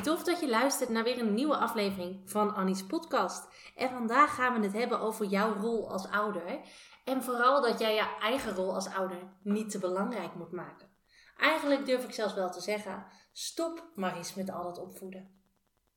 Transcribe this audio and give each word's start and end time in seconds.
Tof 0.00 0.22
dat 0.22 0.40
je 0.40 0.48
luistert 0.48 0.88
naar 0.88 1.04
weer 1.04 1.18
een 1.18 1.34
nieuwe 1.34 1.56
aflevering 1.56 2.30
van 2.30 2.54
Annie's 2.54 2.86
podcast. 2.86 3.48
En 3.74 3.88
vandaag 3.88 4.34
gaan 4.34 4.60
we 4.60 4.66
het 4.66 4.76
hebben 4.76 5.00
over 5.00 5.26
jouw 5.26 5.54
rol 5.54 5.90
als 5.90 6.08
ouder. 6.08 6.60
En 7.04 7.22
vooral 7.22 7.62
dat 7.62 7.78
jij 7.78 7.94
je 7.94 8.16
eigen 8.20 8.54
rol 8.54 8.74
als 8.74 8.88
ouder 8.88 9.18
niet 9.42 9.70
te 9.70 9.78
belangrijk 9.78 10.34
moet 10.34 10.52
maken. 10.52 10.88
Eigenlijk 11.36 11.86
durf 11.86 12.04
ik 12.04 12.12
zelfs 12.12 12.34
wel 12.34 12.50
te 12.50 12.60
zeggen: 12.60 13.06
stop 13.32 13.90
maar 13.94 14.16
eens 14.16 14.34
met 14.34 14.50
al 14.50 14.62
dat 14.62 14.78
opvoeden. 14.78 15.38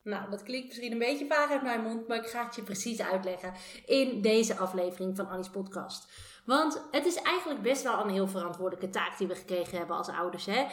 Nou, 0.04 0.30
dat 0.30 0.44
klinkt 0.44 0.68
misschien 0.68 0.92
een 0.92 0.98
beetje 0.98 1.28
vaag 1.28 1.52
uit 1.52 1.64
mijn 1.64 1.82
mond, 1.82 2.08
maar 2.08 2.18
ik 2.18 2.30
ga 2.30 2.46
het 2.46 2.56
je 2.56 2.64
precies 2.64 3.02
uitleggen 3.02 3.54
in 3.86 4.22
deze 4.22 4.58
aflevering 4.58 5.16
van 5.16 5.28
Annie's 5.28 5.50
podcast. 5.50 6.12
Want 6.46 6.88
het 6.92 7.06
is 7.06 7.16
eigenlijk 7.16 7.62
best 7.62 7.84
wel 7.84 8.00
een 8.00 8.10
heel 8.10 8.28
verantwoordelijke 8.28 8.90
taak 8.90 9.18
die 9.18 9.28
we 9.28 9.36
gekregen 9.36 9.78
hebben 9.78 9.96
als 9.96 10.10
ouders. 10.10 10.46
Hè? 10.46 10.66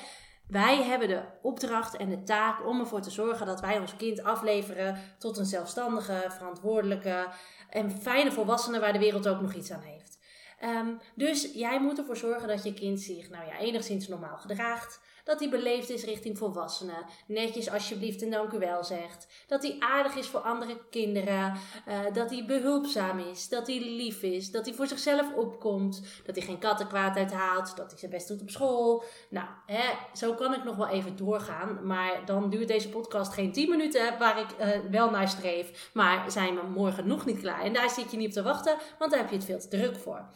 Wij 0.50 0.82
hebben 0.82 1.08
de 1.08 1.22
opdracht 1.42 1.96
en 1.96 2.08
de 2.08 2.22
taak 2.22 2.66
om 2.66 2.80
ervoor 2.80 3.00
te 3.00 3.10
zorgen 3.10 3.46
dat 3.46 3.60
wij 3.60 3.78
ons 3.78 3.96
kind 3.96 4.22
afleveren 4.22 4.98
tot 5.18 5.38
een 5.38 5.46
zelfstandige, 5.46 6.24
verantwoordelijke 6.28 7.26
en 7.68 7.90
fijne 7.90 8.32
volwassene 8.32 8.80
waar 8.80 8.92
de 8.92 8.98
wereld 8.98 9.28
ook 9.28 9.40
nog 9.40 9.54
iets 9.54 9.72
aan 9.72 9.80
heeft. 9.80 10.18
Um, 10.64 11.00
dus 11.14 11.50
jij 11.54 11.80
moet 11.80 11.98
ervoor 11.98 12.16
zorgen 12.16 12.48
dat 12.48 12.64
je 12.64 12.74
kind 12.74 13.00
zich 13.00 13.30
nou 13.30 13.46
ja, 13.46 13.58
enigszins 13.58 14.08
normaal 14.08 14.36
gedraagt. 14.36 15.00
Dat 15.24 15.40
hij 15.40 15.48
beleefd 15.48 15.90
is 15.90 16.04
richting 16.04 16.38
volwassenen. 16.38 17.04
Netjes 17.26 17.70
alsjeblieft 17.70 18.22
en 18.22 18.30
dank 18.30 18.52
u 18.52 18.58
wel 18.58 18.84
zegt. 18.84 19.26
Dat 19.46 19.62
hij 19.62 19.76
aardig 19.78 20.16
is 20.16 20.26
voor 20.26 20.40
andere 20.40 20.78
kinderen. 20.90 21.54
Uh, 21.88 21.98
dat 22.12 22.30
hij 22.30 22.44
behulpzaam 22.46 23.18
is. 23.18 23.48
Dat 23.48 23.66
hij 23.66 23.80
lief 23.80 24.22
is. 24.22 24.50
Dat 24.50 24.66
hij 24.66 24.74
voor 24.74 24.86
zichzelf 24.86 25.34
opkomt. 25.34 26.02
Dat 26.24 26.36
hij 26.36 26.44
geen 26.44 26.58
kattenkwaad 26.58 27.16
uithaalt. 27.16 27.76
Dat 27.76 27.90
hij 27.90 27.98
zijn 27.98 28.10
best 28.10 28.28
doet 28.28 28.40
op 28.40 28.50
school. 28.50 29.04
Nou, 29.28 29.46
hè, 29.66 29.84
zo 30.14 30.34
kan 30.34 30.54
ik 30.54 30.64
nog 30.64 30.76
wel 30.76 30.88
even 30.88 31.16
doorgaan. 31.16 31.86
Maar 31.86 32.22
dan 32.24 32.50
duurt 32.50 32.68
deze 32.68 32.88
podcast 32.88 33.32
geen 33.32 33.52
10 33.52 33.70
minuten 33.70 34.18
waar 34.18 34.38
ik 34.40 34.48
uh, 34.60 34.90
wel 34.90 35.10
naar 35.10 35.28
streef. 35.28 35.90
Maar 35.94 36.30
zijn 36.30 36.54
we 36.54 36.62
morgen 36.62 37.06
nog 37.06 37.26
niet 37.26 37.40
klaar. 37.40 37.62
En 37.62 37.72
daar 37.72 37.90
zit 37.90 38.10
je 38.10 38.16
niet 38.16 38.28
op 38.28 38.32
te 38.32 38.42
wachten, 38.42 38.76
want 38.98 39.10
daar 39.10 39.20
heb 39.20 39.30
je 39.30 39.36
het 39.36 39.44
veel 39.44 39.60
te 39.60 39.68
druk 39.68 39.96
voor. 39.96 40.28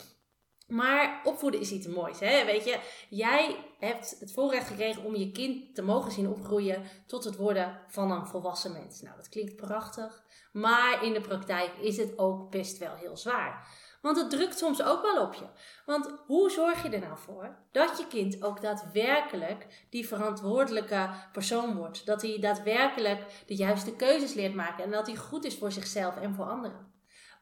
Maar 0.66 1.20
opvoeden 1.24 1.60
is 1.60 1.70
iets 1.70 1.86
moois. 1.86 2.20
Hè? 2.20 2.44
Weet 2.44 2.64
je, 2.64 2.78
jij 3.08 3.56
hebt 3.78 4.16
het 4.20 4.32
voorrecht 4.32 4.66
gekregen 4.66 5.04
om 5.04 5.14
je 5.14 5.32
kind 5.32 5.74
te 5.74 5.82
mogen 5.82 6.12
zien 6.12 6.28
opgroeien 6.28 6.82
tot 7.06 7.24
het 7.24 7.36
worden 7.36 7.80
van 7.88 8.10
een 8.10 8.26
volwassen 8.26 8.72
mens. 8.72 9.00
Nou, 9.00 9.16
dat 9.16 9.28
klinkt 9.28 9.56
prachtig. 9.56 10.24
Maar 10.52 11.04
in 11.04 11.12
de 11.12 11.20
praktijk 11.20 11.70
is 11.80 11.96
het 11.96 12.18
ook 12.18 12.50
best 12.50 12.78
wel 12.78 12.94
heel 12.94 13.16
zwaar. 13.16 13.68
Want 14.04 14.16
het 14.16 14.30
drukt 14.30 14.58
soms 14.58 14.82
ook 14.82 15.02
wel 15.02 15.22
op 15.22 15.34
je. 15.34 15.44
Want 15.86 16.14
hoe 16.26 16.50
zorg 16.50 16.82
je 16.82 16.88
er 16.88 17.00
nou 17.00 17.18
voor 17.18 17.56
dat 17.72 17.98
je 17.98 18.06
kind 18.06 18.42
ook 18.42 18.60
daadwerkelijk 18.60 19.86
die 19.90 20.08
verantwoordelijke 20.08 21.10
persoon 21.32 21.76
wordt? 21.76 22.06
Dat 22.06 22.22
hij 22.22 22.38
daadwerkelijk 22.40 23.44
de 23.46 23.54
juiste 23.54 23.96
keuzes 23.96 24.34
leert 24.34 24.54
maken 24.54 24.84
en 24.84 24.90
dat 24.90 25.06
hij 25.06 25.16
goed 25.16 25.44
is 25.44 25.58
voor 25.58 25.72
zichzelf 25.72 26.16
en 26.16 26.34
voor 26.34 26.44
anderen? 26.44 26.92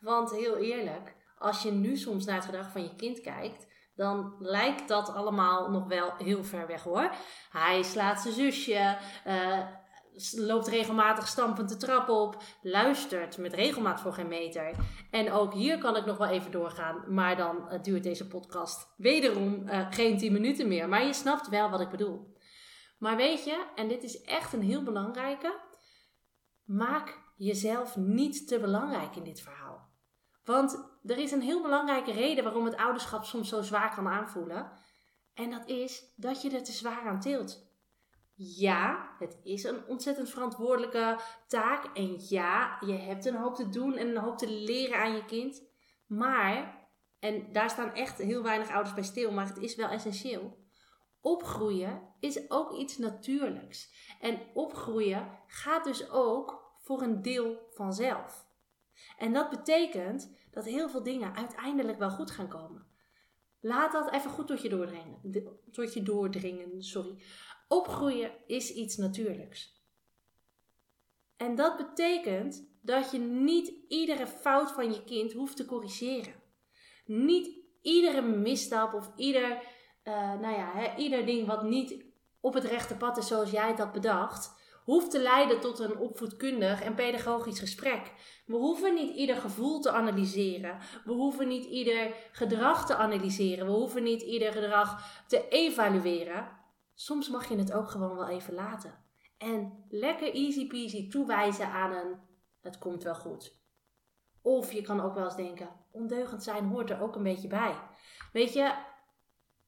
Want 0.01 0.31
heel 0.31 0.57
eerlijk, 0.57 1.15
als 1.43 1.63
je 1.63 1.71
nu 1.71 1.97
soms 1.97 2.25
naar 2.25 2.35
het 2.35 2.45
gedrag 2.45 2.71
van 2.71 2.83
je 2.83 2.95
kind 2.95 3.21
kijkt, 3.21 3.67
dan 3.95 4.35
lijkt 4.39 4.89
dat 4.89 5.15
allemaal 5.15 5.71
nog 5.71 5.87
wel 5.87 6.13
heel 6.17 6.45
ver 6.45 6.67
weg 6.67 6.83
hoor. 6.83 7.15
Hij 7.51 7.83
slaat 7.83 8.21
zijn 8.21 8.35
zusje, 8.35 8.99
uh, 9.27 9.59
loopt 10.37 10.69
regelmatig 10.69 11.29
stampend 11.29 11.69
de 11.69 11.77
trap 11.77 12.09
op, 12.09 12.43
luistert 12.63 13.39
met 13.39 13.53
regelmaat 13.53 14.01
voor 14.01 14.13
geen 14.13 14.29
meter. 14.29 14.75
En 15.11 15.33
ook 15.33 15.55
hier 15.55 15.79
kan 15.79 15.97
ik 15.97 16.05
nog 16.05 16.17
wel 16.17 16.29
even 16.29 16.51
doorgaan, 16.51 17.15
maar 17.15 17.37
dan 17.37 17.57
uh, 17.57 17.83
duurt 17.83 18.03
deze 18.03 18.27
podcast 18.27 18.95
wederom 18.97 19.69
uh, 19.69 19.87
geen 19.91 20.19
10 20.19 20.33
minuten 20.33 20.69
meer. 20.69 20.89
Maar 20.89 21.05
je 21.05 21.13
snapt 21.13 21.49
wel 21.49 21.71
wat 21.71 21.81
ik 21.81 21.91
bedoel. 21.91 22.37
Maar 22.99 23.17
weet 23.17 23.45
je, 23.45 23.67
en 23.75 23.89
dit 23.89 24.03
is 24.03 24.21
echt 24.21 24.53
een 24.53 24.63
heel 24.63 24.83
belangrijke, 24.83 25.61
maak 26.65 27.19
jezelf 27.37 27.97
niet 27.97 28.49
te 28.49 28.61
belangrijk 28.61 29.17
in 29.17 29.25
dit 29.25 29.41
verhaal. 29.41 29.91
Want 30.45 30.92
er 31.05 31.19
is 31.19 31.33
een 31.33 31.43
heel 31.43 31.63
belangrijke 31.63 32.13
reden 32.13 32.45
waarom 32.45 32.65
het 32.65 32.77
ouderschap 32.77 33.25
soms 33.25 33.49
zo 33.49 33.63
zwaar 33.63 33.95
kan 33.95 34.09
aanvoelen. 34.09 34.73
En 35.35 35.51
dat 35.51 35.69
is 35.69 36.13
dat 36.17 36.43
je 36.43 36.51
er 36.51 36.65
te 36.65 36.73
zwaar 36.73 37.07
aan 37.07 37.21
tilt. 37.21 37.71
Ja, 38.35 39.15
het 39.19 39.39
is 39.43 39.65
een 39.65 39.87
ontzettend 39.87 40.31
verantwoordelijke 40.31 41.19
taak. 41.47 41.85
En 41.97 42.17
ja, 42.29 42.77
je 42.81 42.93
hebt 42.93 43.25
een 43.25 43.37
hoop 43.37 43.55
te 43.55 43.69
doen 43.69 43.97
en 43.97 44.09
een 44.09 44.23
hoop 44.23 44.39
te 44.39 44.51
leren 44.51 44.99
aan 44.99 45.15
je 45.15 45.25
kind. 45.25 45.63
Maar, 46.07 46.89
en 47.19 47.53
daar 47.53 47.71
staan 47.71 47.95
echt 47.95 48.19
heel 48.19 48.43
weinig 48.43 48.71
ouders 48.71 48.95
bij 48.95 49.05
stil, 49.05 49.33
maar 49.33 49.47
het 49.47 49.59
is 49.59 49.75
wel 49.75 49.89
essentieel. 49.89 50.61
Opgroeien 51.21 52.15
is 52.21 52.51
ook 52.51 52.73
iets 52.73 52.99
natuurlijks. 52.99 53.93
En 54.21 54.41
opgroeien 54.55 55.39
gaat 55.47 55.85
dus 55.85 56.11
ook 56.11 56.73
voor 56.79 57.03
een 57.03 57.23
deel 57.23 57.69
vanzelf. 57.71 58.47
En 59.19 59.33
dat 59.33 59.51
betekent 59.51 60.37
dat 60.53 60.65
heel 60.65 60.89
veel 60.89 61.03
dingen 61.03 61.35
uiteindelijk 61.35 61.99
wel 61.99 62.11
goed 62.11 62.31
gaan 62.31 62.49
komen. 62.49 62.87
Laat 63.61 63.93
dat 63.93 64.13
even 64.13 64.31
goed 64.31 64.47
tot 64.47 64.63
je 64.63 64.69
doordringen. 64.69 65.45
Tot 65.71 65.95
je 65.95 66.03
doordringen, 66.03 66.83
sorry. 66.83 67.23
Opgroeien 67.69 68.33
is 68.47 68.73
iets 68.73 68.97
natuurlijks. 68.97 69.81
En 71.37 71.55
dat 71.55 71.77
betekent 71.77 72.71
dat 72.81 73.11
je 73.11 73.19
niet 73.19 73.73
iedere 73.89 74.27
fout 74.27 74.73
van 74.73 74.93
je 74.93 75.05
kind 75.05 75.33
hoeft 75.33 75.57
te 75.57 75.65
corrigeren. 75.65 76.35
Niet 77.05 77.59
iedere 77.83 78.23
misstap 78.23 78.95
of 78.95 79.13
ieder, 79.17 79.51
uh, 80.05 80.41
nou 80.41 80.55
ja, 80.57 80.97
ieder 80.97 81.27
ding 81.27 81.47
wat 81.47 81.63
niet 81.63 82.05
op 82.41 82.55
het 82.55 82.65
rechte 82.65 82.97
pad 82.97 83.17
is 83.17 83.27
zoals 83.27 83.51
jij 83.51 83.69
het 83.69 83.79
had 83.79 83.93
bedacht, 83.93 84.62
hoeft 84.85 85.11
te 85.11 85.21
leiden 85.21 85.61
tot 85.61 85.79
een 85.79 85.99
opvoedkundig 85.99 86.83
en 86.83 86.95
pedagogisch 86.95 87.59
gesprek. 87.59 88.13
We 88.47 88.57
hoeven 88.57 88.95
niet 88.95 89.17
ieder 89.17 89.37
gevoel 89.37 89.81
te 89.81 89.91
analyseren. 89.91 90.79
We 91.05 91.13
hoeven 91.13 91.49
niet 91.49 91.65
ieder 91.65 92.15
gedrag 92.33 92.87
te 92.87 92.97
analyseren. 92.97 93.67
We 93.67 93.73
hoeven 93.73 94.03
niet 94.03 94.23
ieder 94.23 94.53
gedrag 94.53 95.23
te 95.27 95.49
evalueren. 95.49 96.49
Soms 96.95 97.29
mag 97.29 97.49
je 97.49 97.57
het 97.57 97.73
ook 97.73 97.91
gewoon 97.91 98.17
wel 98.17 98.29
even 98.29 98.55
laten. 98.55 99.05
En 99.39 99.85
lekker 99.89 100.35
easy 100.35 100.67
peasy 100.67 101.09
toewijzen 101.11 101.67
aan 101.67 101.93
een 101.93 102.31
het 102.63 102.79
komt 102.79 103.03
wel 103.03 103.15
goed. 103.15 103.61
Of 104.43 104.73
je 104.73 104.83
kan 104.83 105.01
ook 105.01 105.15
wel 105.15 105.25
eens 105.25 105.37
denken, 105.37 105.69
ondeugend 105.91 106.43
zijn 106.43 106.65
hoort 106.65 106.91
er 106.91 107.01
ook 107.01 107.17
een 107.17 107.23
beetje 107.23 107.49
bij. 107.49 107.75
Weet 108.33 108.53
je, 108.53 108.75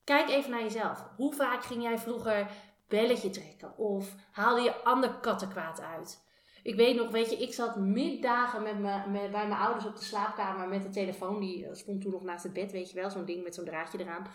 kijk 0.05 0.29
even 0.29 0.51
naar 0.51 0.63
jezelf. 0.63 1.09
Hoe 1.17 1.35
vaak 1.35 1.65
ging 1.65 1.83
jij 1.83 1.99
vroeger 1.99 2.51
belletje 2.89 3.31
trekken? 3.31 3.79
Of 3.79 4.15
haalde 4.31 4.63
je 4.63 4.83
ander 4.83 5.15
kattenkwaad 5.21 5.81
uit? 5.81 6.23
Ik 6.63 6.75
weet 6.75 6.97
nog, 6.97 7.11
weet 7.11 7.31
je, 7.31 7.37
ik 7.37 7.55
zat 7.55 7.77
middagen 7.77 8.63
met 8.63 8.79
me, 8.79 9.29
bij 9.31 9.31
mijn 9.31 9.53
ouders 9.53 9.87
op 9.87 9.97
de 9.97 10.05
slaapkamer 10.05 10.69
met 10.69 10.83
de 10.83 10.91
telefoon. 10.91 11.41
Die 11.41 11.67
eh, 11.67 11.75
stond 11.75 12.01
toen 12.01 12.13
nog 12.13 12.23
naast 12.23 12.43
het 12.43 12.53
bed, 12.53 12.73
weet 12.73 12.91
je 12.91 13.01
wel, 13.01 13.11
zo'n 13.11 13.25
ding 13.25 13.43
met 13.43 13.55
zo'n 13.55 13.65
draadje 13.65 13.99
eraan. 13.99 14.27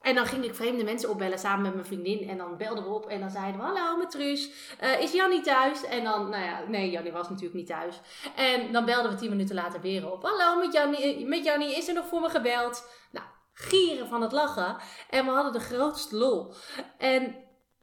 En 0.00 0.14
dan 0.14 0.26
ging 0.26 0.44
ik 0.44 0.54
vreemde 0.54 0.84
mensen 0.84 1.10
opbellen 1.10 1.38
samen 1.38 1.62
met 1.62 1.74
mijn 1.74 1.86
vriendin. 1.86 2.28
En 2.28 2.38
dan 2.38 2.56
belden 2.56 2.84
we 2.84 2.90
op 2.90 3.06
en 3.06 3.20
dan 3.20 3.30
zeiden 3.30 3.60
we: 3.60 3.66
Hallo, 3.66 3.96
met. 3.96 4.14
Uh, 4.14 5.00
is 5.00 5.12
Jannie 5.12 5.40
thuis? 5.40 5.84
En 5.84 6.04
dan, 6.04 6.30
nou 6.30 6.44
ja, 6.44 6.64
nee, 6.68 6.90
Jannie 6.90 7.12
was 7.12 7.28
natuurlijk 7.28 7.54
niet 7.54 7.66
thuis. 7.66 8.00
En 8.36 8.72
dan 8.72 8.84
belden 8.84 9.10
we 9.10 9.16
tien 9.16 9.30
minuten 9.30 9.54
later 9.54 9.80
weer 9.80 10.12
op: 10.12 10.22
Hallo, 10.22 10.60
met 10.60 10.72
Jannie, 10.72 11.26
met 11.26 11.44
Jannie 11.44 11.76
is 11.76 11.88
er 11.88 11.94
nog 11.94 12.06
voor 12.06 12.20
me 12.20 12.28
gebeld? 12.28 12.88
Nou, 13.10 13.26
gieren 13.52 14.08
van 14.08 14.22
het 14.22 14.32
lachen. 14.32 14.76
En 15.10 15.24
we 15.24 15.30
hadden 15.30 15.52
de 15.52 15.60
grootste 15.60 16.16
lol. 16.16 16.52
En 16.98 17.34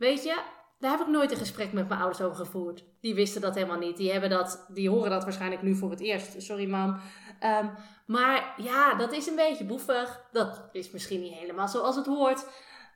Weet 0.04 0.24
je, 0.24 0.42
daar 0.80 0.92
heb 0.92 1.00
ik 1.00 1.08
nooit 1.08 1.32
een 1.32 1.38
gesprek 1.38 1.74
met 1.74 1.88
mijn 1.88 2.00
ouders 2.00 2.22
over 2.22 2.46
gevoerd. 2.46 2.84
Die 3.02 3.16
wisten 3.16 3.42
dat 3.42 3.56
helemaal 3.56 3.78
niet. 3.78 3.98
Die, 3.98 4.12
hebben 4.12 4.30
dat, 4.30 4.66
die 4.74 4.90
horen 4.90 5.10
dat 5.10 5.24
waarschijnlijk 5.24 5.62
nu 5.62 5.76
voor 5.76 5.90
het 5.90 6.00
eerst. 6.00 6.42
Sorry, 6.42 6.70
mam. 6.70 6.90
Um, 7.44 7.72
maar 8.08 8.54
ja, 8.58 8.96
dat 8.96 9.12
is 9.12 9.28
een 9.28 9.36
beetje 9.36 9.66
boefig. 9.66 10.26
Dat 10.32 10.70
is 10.72 10.92
misschien 10.92 11.22
niet 11.22 11.34
helemaal 11.34 11.68
zoals 11.68 11.96
het 11.96 12.06
hoort. 12.06 12.48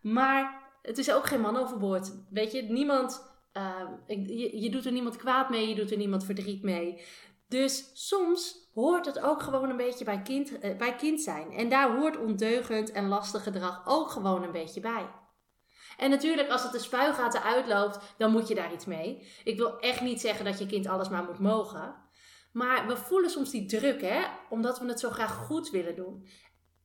Maar 0.02 0.64
het 0.82 0.98
is 0.98 1.12
ook 1.12 1.26
geen 1.26 1.42
man 1.42 1.58
overboord. 1.58 2.12
Weet 2.30 2.52
je, 2.52 2.62
niemand. 2.62 3.36
Uh, 3.54 3.82
je, 4.08 4.62
je 4.62 4.70
doet 4.70 4.86
er 4.86 4.92
niemand 4.92 5.16
kwaad 5.16 5.50
mee, 5.50 5.70
je 5.70 5.76
doet 5.76 5.92
er 5.92 5.98
niemand 5.98 6.26
verdriet 6.26 6.64
mee. 6.64 7.02
Dus 7.48 7.92
soms 7.94 8.70
hoort 8.74 9.06
het 9.06 9.20
ook 9.20 9.42
gewoon 9.42 9.70
een 9.70 9.78
beetje 9.78 10.06
bij 10.06 10.22
kind, 10.22 10.60
eh, 10.60 10.78
bij 10.78 10.96
kind 10.96 11.22
zijn. 11.22 11.52
En 11.52 11.70
daar 11.70 11.98
hoort 11.98 12.18
ondeugend 12.18 12.92
en 12.92 13.08
lastig 13.08 13.44
gedrag 13.44 13.82
ook 13.86 14.10
gewoon 14.10 14.44
een 14.44 14.52
beetje 14.52 14.82
bij. 14.82 15.10
En 15.98 16.10
natuurlijk, 16.10 16.50
als 16.50 16.64
het 16.64 16.72
de 16.72 16.80
spuigaten 16.80 17.44
uitloopt, 17.44 18.00
dan 18.18 18.32
moet 18.32 18.48
je 18.48 18.56
daar 18.56 18.74
iets 18.74 18.86
mee. 18.86 19.28
Ik 19.44 19.58
wil 19.58 19.80
echt 19.80 20.02
niet 20.02 20.22
zeggen 20.22 20.46
dat 20.46 20.60
je 20.60 20.66
kind 20.66 20.88
alles 20.88 21.10
maar 21.10 21.24
moet 21.24 21.40
mogen. 21.40 21.96
Maar 22.52 22.88
we 22.88 22.98
voelen 22.98 23.30
soms 23.30 23.52
die 23.52 23.66
druk, 23.66 24.02
hè? 24.02 24.24
Omdat 24.50 24.80
we 24.80 24.88
het 24.88 25.00
zo 25.00 25.10
graag 25.10 25.36
goed 25.36 25.70
willen 25.70 25.96
doen. 25.96 26.28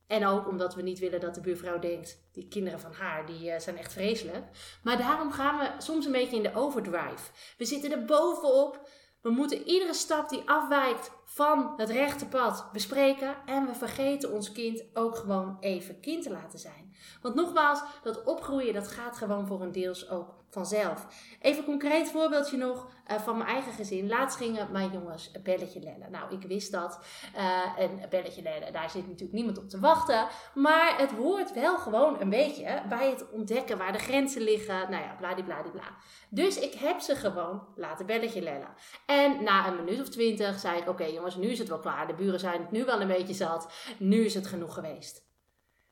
En 0.07 0.25
ook 0.25 0.47
omdat 0.47 0.75
we 0.75 0.81
niet 0.81 0.99
willen 0.99 1.19
dat 1.19 1.35
de 1.35 1.41
buurvrouw 1.41 1.79
denkt, 1.79 2.29
die 2.31 2.47
kinderen 2.47 2.79
van 2.79 2.93
haar, 2.93 3.25
die 3.25 3.49
uh, 3.49 3.59
zijn 3.59 3.77
echt 3.77 3.93
vreselijk. 3.93 4.45
Maar 4.83 4.97
daarom 4.97 5.31
gaan 5.31 5.59
we 5.59 5.81
soms 5.81 6.05
een 6.05 6.11
beetje 6.11 6.35
in 6.35 6.43
de 6.43 6.55
overdrive. 6.55 7.31
We 7.57 7.65
zitten 7.65 7.91
er 7.91 8.05
bovenop. 8.05 8.89
We 9.23 9.29
moeten 9.29 9.67
iedere 9.67 9.93
stap 9.93 10.29
die 10.29 10.49
afwijkt 10.49 11.11
van 11.25 11.73
het 11.77 11.89
rechte 11.89 12.25
pad 12.25 12.65
bespreken. 12.71 13.35
En 13.45 13.65
we 13.65 13.73
vergeten 13.73 14.31
ons 14.31 14.51
kind 14.51 14.83
ook 14.93 15.15
gewoon 15.15 15.57
even 15.59 15.99
kind 15.99 16.23
te 16.23 16.31
laten 16.31 16.59
zijn. 16.59 16.95
Want 17.21 17.35
nogmaals, 17.35 17.83
dat 18.03 18.23
opgroeien, 18.23 18.73
dat 18.73 18.87
gaat 18.87 19.17
gewoon 19.17 19.47
voor 19.47 19.61
een 19.61 19.71
deels 19.71 20.09
ook 20.09 20.42
vanzelf. 20.53 21.07
Even 21.41 21.59
een 21.59 21.65
concreet 21.65 22.11
voorbeeldje 22.11 22.57
nog 22.57 22.87
uh, 23.11 23.17
van 23.17 23.37
mijn 23.37 23.49
eigen 23.49 23.73
gezin. 23.73 24.07
Laatst 24.07 24.37
gingen 24.37 24.71
mijn 24.71 24.91
jongens 24.91 25.29
een 25.33 25.43
belletje 25.43 25.79
lellen. 25.79 26.11
Nou, 26.11 26.33
ik 26.33 26.43
wist 26.47 26.71
dat. 26.71 26.99
Uh, 27.37 27.61
een 27.77 28.01
belletje 28.09 28.41
lellen, 28.41 28.73
daar 28.73 28.89
zit 28.89 29.07
natuurlijk 29.07 29.33
niemand 29.33 29.57
op 29.57 29.69
te 29.69 29.79
wachten. 29.79 30.27
Maar 30.53 30.97
het 30.97 31.11
hoort 31.11 31.53
wel 31.53 31.77
gewoon 31.77 32.21
een 32.21 32.29
beetje 32.29 32.81
bij 32.89 33.09
het 33.09 33.31
ontdekken 33.31 33.77
waar 33.77 33.91
de 33.91 33.99
grenzen 33.99 34.41
liggen. 34.41 34.89
Nou 34.89 35.03
ja, 35.03 35.15
bladibladibla. 35.17 35.95
Dus 36.29 36.59
ik 36.59 36.73
heb 36.73 36.99
ze 36.99 37.15
gewoon 37.15 37.67
laten 37.75 38.05
belletje 38.05 38.41
lellen. 38.41 38.73
En 39.05 39.43
na 39.43 39.67
een 39.67 39.83
minuut 39.83 40.01
of 40.01 40.09
twintig 40.09 40.59
zei 40.59 40.79
ik, 40.79 40.89
oké 40.89 41.05
jongens, 41.05 41.35
nu 41.35 41.47
is 41.47 41.59
het 41.59 41.67
wel 41.69 41.79
klaar. 41.79 42.07
De 42.07 42.13
buren 42.13 42.39
zijn 42.39 42.61
het 42.61 42.71
nu 42.71 42.85
wel 42.85 43.01
een 43.01 43.07
beetje 43.07 43.33
zat. 43.33 43.73
Nu 43.97 44.25
is 44.25 44.33
het 44.33 44.47
genoeg 44.47 44.73
geweest. 44.73 45.31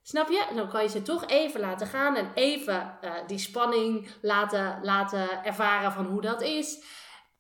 Snap 0.01 0.29
je? 0.29 0.51
Dan 0.55 0.69
kan 0.69 0.83
je 0.83 0.89
ze 0.89 1.01
toch 1.01 1.27
even 1.27 1.59
laten 1.59 1.87
gaan 1.87 2.15
en 2.15 2.31
even 2.33 2.97
uh, 3.03 3.11
die 3.27 3.37
spanning 3.37 4.09
laten, 4.21 4.79
laten 4.83 5.43
ervaren 5.43 5.91
van 5.91 6.05
hoe 6.05 6.21
dat 6.21 6.41
is. 6.41 6.83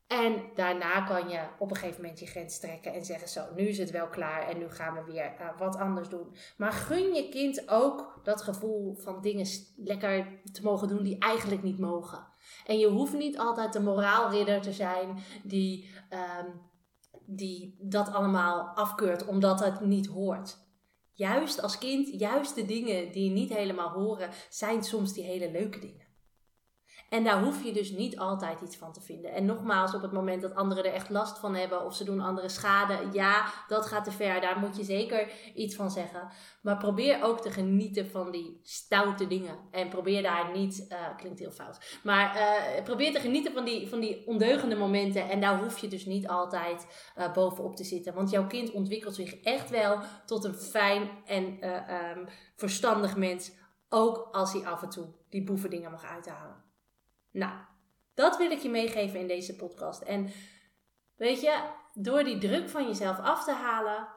En 0.07 0.41
daarna 0.55 1.01
kan 1.01 1.29
je 1.29 1.47
op 1.59 1.69
een 1.69 1.75
gegeven 1.75 2.01
moment 2.01 2.19
je 2.19 2.25
grens 2.25 2.59
trekken 2.59 2.93
en 2.93 3.05
zeggen: 3.05 3.27
Zo, 3.27 3.45
nu 3.55 3.67
is 3.67 3.77
het 3.77 3.91
wel 3.91 4.07
klaar 4.07 4.47
en 4.47 4.57
nu 4.57 4.69
gaan 4.69 4.93
we 4.93 5.11
weer 5.11 5.33
uh, 5.39 5.57
wat 5.57 5.75
anders 5.75 6.09
doen. 6.09 6.35
Maar 6.57 6.71
gun 6.71 7.13
je 7.13 7.29
kind 7.29 7.69
ook 7.69 8.19
dat 8.23 8.41
gevoel 8.41 8.95
van 8.95 9.21
dingen 9.21 9.45
lekker 9.75 10.41
te 10.51 10.63
mogen 10.63 10.87
doen 10.87 11.03
die 11.03 11.19
eigenlijk 11.19 11.63
niet 11.63 11.79
mogen. 11.79 12.27
En 12.65 12.79
je 12.79 12.87
hoeft 12.87 13.13
niet 13.13 13.37
altijd 13.37 13.73
de 13.73 13.79
moraalridder 13.79 14.61
te 14.61 14.73
zijn 14.73 15.17
die, 15.43 15.89
um, 16.39 16.61
die 17.25 17.77
dat 17.79 18.13
allemaal 18.13 18.67
afkeurt 18.67 19.25
omdat 19.25 19.59
het 19.59 19.79
niet 19.79 20.07
hoort. 20.07 20.57
Juist 21.21 21.61
als 21.61 21.77
kind, 21.77 22.19
juist 22.19 22.55
de 22.55 22.65
dingen 22.65 23.11
die 23.11 23.29
niet 23.29 23.53
helemaal 23.53 23.89
horen, 23.89 24.29
zijn 24.49 24.83
soms 24.83 25.13
die 25.13 25.23
hele 25.23 25.51
leuke 25.51 25.79
dingen. 25.79 26.10
En 27.11 27.23
daar 27.23 27.43
hoef 27.43 27.63
je 27.63 27.73
dus 27.73 27.91
niet 27.91 28.19
altijd 28.19 28.61
iets 28.61 28.77
van 28.77 28.93
te 28.93 29.01
vinden. 29.01 29.31
En 29.31 29.45
nogmaals, 29.45 29.93
op 29.93 30.01
het 30.01 30.11
moment 30.11 30.41
dat 30.41 30.55
anderen 30.55 30.85
er 30.85 30.93
echt 30.93 31.09
last 31.09 31.39
van 31.39 31.55
hebben 31.55 31.85
of 31.85 31.95
ze 31.95 32.03
doen 32.03 32.19
anderen 32.19 32.49
schade, 32.49 32.97
ja, 33.11 33.45
dat 33.67 33.85
gaat 33.85 34.03
te 34.03 34.11
ver. 34.11 34.41
Daar 34.41 34.59
moet 34.59 34.77
je 34.77 34.83
zeker 34.83 35.31
iets 35.55 35.75
van 35.75 35.91
zeggen. 35.91 36.27
Maar 36.61 36.77
probeer 36.77 37.23
ook 37.23 37.41
te 37.41 37.51
genieten 37.51 38.09
van 38.09 38.31
die 38.31 38.59
stoute 38.63 39.27
dingen. 39.27 39.57
En 39.71 39.89
probeer 39.89 40.21
daar 40.21 40.51
niet, 40.57 40.85
uh, 40.89 40.97
klinkt 41.17 41.39
heel 41.39 41.51
fout, 41.51 41.99
maar 42.03 42.35
uh, 42.35 42.83
probeer 42.83 43.13
te 43.13 43.19
genieten 43.19 43.53
van 43.53 43.65
die, 43.65 43.87
van 43.87 43.99
die 43.99 44.27
ondeugende 44.27 44.75
momenten. 44.75 45.29
En 45.29 45.41
daar 45.41 45.59
hoef 45.59 45.77
je 45.77 45.87
dus 45.87 46.05
niet 46.05 46.27
altijd 46.27 46.87
uh, 47.17 47.33
bovenop 47.33 47.75
te 47.75 47.83
zitten. 47.83 48.13
Want 48.13 48.29
jouw 48.29 48.47
kind 48.47 48.71
ontwikkelt 48.71 49.15
zich 49.15 49.41
echt 49.41 49.69
wel 49.69 49.99
tot 50.25 50.43
een 50.43 50.55
fijn 50.55 51.09
en 51.25 51.69
um, 51.69 52.27
verstandig 52.55 53.17
mens. 53.17 53.51
Ook 53.89 54.27
als 54.31 54.53
hij 54.53 54.65
af 54.65 54.81
en 54.81 54.89
toe 54.89 55.07
die 55.29 55.43
boevendingen 55.43 55.91
mag 55.91 56.03
uithalen. 56.03 56.70
Nou, 57.31 57.53
dat 58.13 58.37
wil 58.37 58.51
ik 58.51 58.59
je 58.59 58.69
meegeven 58.69 59.19
in 59.19 59.27
deze 59.27 59.55
podcast. 59.55 60.01
En 60.01 60.31
weet 61.15 61.41
je, 61.41 61.59
door 61.93 62.23
die 62.23 62.37
druk 62.37 62.69
van 62.69 62.87
jezelf 62.87 63.19
af 63.19 63.43
te 63.43 63.51
halen, 63.51 64.07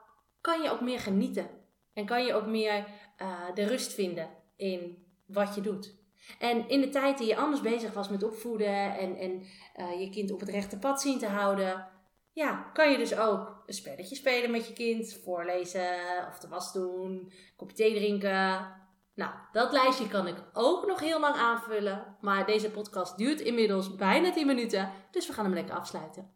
kan 0.40 0.62
je 0.62 0.70
ook 0.70 0.80
meer 0.80 1.00
genieten. 1.00 1.48
En 1.92 2.06
kan 2.06 2.24
je 2.24 2.34
ook 2.34 2.46
meer 2.46 2.86
uh, 3.22 3.54
de 3.54 3.66
rust 3.66 3.92
vinden 3.92 4.28
in 4.56 5.06
wat 5.26 5.54
je 5.54 5.60
doet. 5.60 5.94
En 6.38 6.68
in 6.68 6.80
de 6.80 6.88
tijd 6.88 7.18
die 7.18 7.26
je 7.26 7.36
anders 7.36 7.60
bezig 7.60 7.92
was 7.92 8.08
met 8.08 8.22
opvoeden 8.22 8.98
en, 8.98 9.16
en 9.16 9.42
uh, 9.76 10.00
je 10.00 10.10
kind 10.10 10.30
op 10.30 10.40
het 10.40 10.48
rechte 10.48 10.78
pad 10.78 11.00
zien 11.00 11.18
te 11.18 11.26
houden, 11.26 11.88
ja, 12.32 12.70
kan 12.72 12.90
je 12.90 12.98
dus 12.98 13.16
ook 13.16 13.62
een 13.66 13.74
spelletje 13.74 14.16
spelen 14.16 14.50
met 14.50 14.66
je 14.66 14.72
kind, 14.72 15.20
voorlezen 15.24 16.26
of 16.28 16.38
de 16.38 16.48
was 16.48 16.72
doen, 16.72 17.32
kopje 17.56 17.76
thee 17.76 17.94
drinken, 17.94 18.83
nou, 19.14 19.32
dat 19.52 19.72
lijstje 19.72 20.08
kan 20.08 20.26
ik 20.26 20.36
ook 20.52 20.86
nog 20.86 21.00
heel 21.00 21.20
lang 21.20 21.34
aanvullen. 21.34 22.16
Maar 22.20 22.46
deze 22.46 22.70
podcast 22.70 23.18
duurt 23.18 23.40
inmiddels 23.40 23.94
bijna 23.94 24.32
10 24.32 24.46
minuten. 24.46 24.92
Dus 25.10 25.26
we 25.26 25.32
gaan 25.32 25.44
hem 25.44 25.54
lekker 25.54 25.74
afsluiten. 25.74 26.32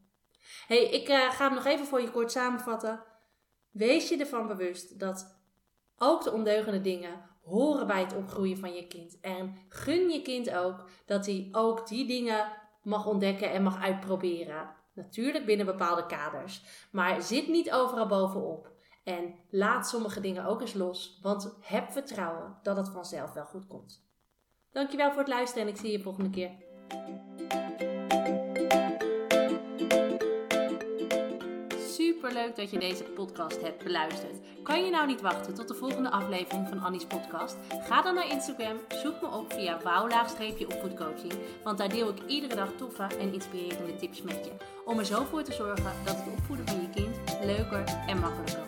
hey, 0.66 0.84
ik 0.84 1.08
uh, 1.08 1.30
ga 1.30 1.44
hem 1.44 1.54
nog 1.54 1.64
even 1.64 1.86
voor 1.86 2.00
je 2.00 2.10
kort 2.10 2.32
samenvatten. 2.32 3.02
Wees 3.70 4.08
je 4.08 4.16
ervan 4.16 4.46
bewust 4.46 4.98
dat 4.98 5.40
ook 5.96 6.22
de 6.22 6.32
ondeugende 6.32 6.80
dingen 6.80 7.22
horen 7.42 7.86
bij 7.86 8.00
het 8.00 8.14
opgroeien 8.14 8.58
van 8.58 8.74
je 8.74 8.86
kind. 8.86 9.20
En 9.20 9.56
gun 9.68 10.10
je 10.10 10.22
kind 10.22 10.54
ook 10.54 10.88
dat 11.06 11.26
hij 11.26 11.48
ook 11.52 11.88
die 11.88 12.06
dingen 12.06 12.52
mag 12.82 13.06
ontdekken 13.06 13.50
en 13.50 13.62
mag 13.62 13.82
uitproberen. 13.82 14.76
Natuurlijk 14.94 15.46
binnen 15.46 15.66
bepaalde 15.66 16.06
kaders. 16.06 16.62
Maar 16.90 17.22
zit 17.22 17.48
niet 17.48 17.72
overal 17.72 18.06
bovenop. 18.06 18.70
En 19.08 19.34
laat 19.50 19.88
sommige 19.88 20.20
dingen 20.20 20.44
ook 20.44 20.60
eens 20.60 20.74
los, 20.74 21.18
want 21.22 21.56
heb 21.60 21.90
vertrouwen 21.90 22.58
dat 22.62 22.76
het 22.76 22.88
vanzelf 22.88 23.32
wel 23.32 23.44
goed 23.44 23.66
komt. 23.66 24.06
Dankjewel 24.72 25.10
voor 25.10 25.18
het 25.18 25.28
luisteren 25.28 25.66
en 25.66 25.72
ik 25.72 25.80
zie 25.80 25.90
je 25.90 26.02
volgende 26.02 26.30
keer. 26.30 26.50
Superleuk 31.78 32.56
dat 32.56 32.70
je 32.70 32.78
deze 32.78 33.04
podcast 33.04 33.62
hebt 33.62 33.84
beluisterd. 33.84 34.36
Kan 34.62 34.84
je 34.84 34.90
nou 34.90 35.06
niet 35.06 35.20
wachten 35.20 35.54
tot 35.54 35.68
de 35.68 35.74
volgende 35.74 36.10
aflevering 36.10 36.68
van 36.68 36.80
Annie's 36.80 37.06
podcast? 37.06 37.56
Ga 37.68 38.02
dan 38.02 38.14
naar 38.14 38.30
Instagram, 38.30 38.80
zoek 38.88 39.20
me 39.20 39.28
op 39.28 39.52
via 39.52 39.80
wouw-opvoedcoaching, 39.82 41.32
want 41.64 41.78
daar 41.78 41.88
deel 41.88 42.08
ik 42.08 42.26
iedere 42.26 42.54
dag 42.54 42.72
toffe 42.76 43.02
en 43.02 43.32
inspirerende 43.32 43.96
tips 43.96 44.22
met 44.22 44.44
je. 44.44 44.52
Om 44.84 44.98
er 44.98 45.06
zo 45.06 45.24
voor 45.24 45.42
te 45.42 45.52
zorgen 45.52 45.92
dat 46.04 46.16
het 46.16 46.32
opvoeden 46.32 46.68
van 46.68 46.80
je 46.80 46.90
kind 46.90 47.44
leuker 47.44 47.84
en 48.06 48.20
makkelijker. 48.20 48.67